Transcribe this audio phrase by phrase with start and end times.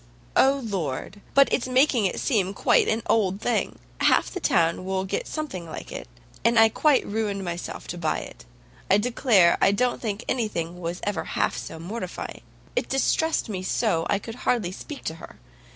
[0.35, 1.21] "O Lord!
[1.35, 3.77] but it's making it seem quite an old thing!
[3.99, 6.07] Half the town will get something like it.
[6.43, 8.43] And I quite ruined myself to buy it.
[8.89, 12.41] I declare, I don't think anything was ever half so mortifying.
[12.75, 15.37] It distressed me so, I could hardly speak to her.